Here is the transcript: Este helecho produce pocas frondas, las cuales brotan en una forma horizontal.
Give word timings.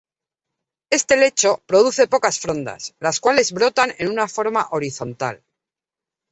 Este 0.89 1.13
helecho 1.13 1.61
produce 1.67 2.07
pocas 2.07 2.39
frondas, 2.39 2.95
las 2.99 3.19
cuales 3.19 3.51
brotan 3.51 3.93
en 3.99 4.07
una 4.09 4.27
forma 4.27 4.67
horizontal. 4.71 5.43